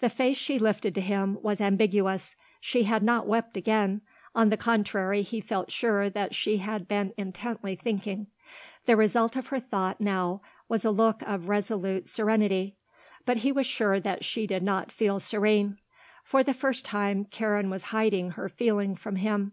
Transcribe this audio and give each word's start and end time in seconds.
The 0.00 0.08
face 0.10 0.36
she 0.38 0.58
lifted 0.58 0.92
to 0.96 1.00
him 1.00 1.38
was 1.40 1.60
ambiguous. 1.60 2.34
She 2.60 2.82
had 2.82 3.00
not 3.00 3.28
wept 3.28 3.56
again; 3.56 4.00
on 4.34 4.48
the 4.48 4.56
contrary, 4.56 5.22
he 5.22 5.40
felt 5.40 5.70
sure 5.70 6.10
that 6.10 6.34
she 6.34 6.56
had 6.56 6.88
been 6.88 7.14
intently 7.16 7.76
thinking. 7.76 8.26
The 8.86 8.96
result 8.96 9.36
of 9.36 9.46
her 9.46 9.60
thought, 9.60 10.00
now, 10.00 10.42
was 10.68 10.84
a 10.84 10.90
look 10.90 11.22
of 11.24 11.48
resolute 11.48 12.08
serenity. 12.08 12.74
But 13.24 13.36
he 13.46 13.52
was 13.52 13.68
sure 13.68 14.00
that 14.00 14.24
she 14.24 14.48
did 14.48 14.64
not 14.64 14.90
feel 14.90 15.20
serene. 15.20 15.78
For 16.24 16.42
the 16.42 16.54
first 16.54 16.84
time, 16.84 17.24
Karen 17.24 17.70
was 17.70 17.84
hiding 17.94 18.32
her 18.32 18.48
feeling 18.48 18.96
from 18.96 19.14
him. 19.14 19.52